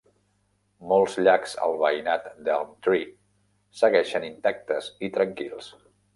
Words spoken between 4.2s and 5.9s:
intactes i tranquils.